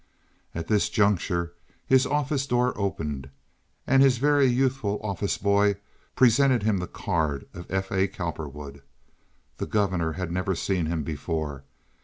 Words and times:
At 0.55 0.67
this 0.67 0.89
juncture 0.89 1.53
his 1.85 2.07
office 2.07 2.47
door 2.47 2.73
opened, 2.75 3.29
and 3.85 4.01
his 4.01 4.17
very 4.17 4.47
youthful 4.47 4.99
office 5.03 5.37
boy 5.37 5.75
presented 6.15 6.63
him 6.63 6.79
the 6.79 6.87
card 6.87 7.45
of 7.53 7.69
F. 7.69 7.91
A. 7.91 8.07
Cowperwood. 8.07 8.81
The 9.57 9.67
governor 9.67 10.13
had 10.13 10.31
never 10.31 10.55
seen 10.55 10.87
him 10.87 11.03
before. 11.03 11.65